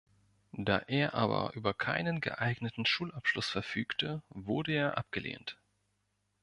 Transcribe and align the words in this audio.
Da 0.57 0.79
er 0.79 1.13
aber 1.13 1.51
über 1.53 1.75
keinen 1.75 2.21
geeigneten 2.21 2.87
Schulabschluss 2.87 3.49
verfügte, 3.49 4.23
wurde 4.31 4.71
er 4.73 4.97
abgelehnt. 4.97 5.59